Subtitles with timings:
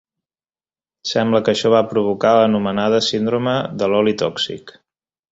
[1.09, 3.53] Sembla que això va provocar l'anomenada síndrome
[3.83, 4.73] de l'oli tòxic.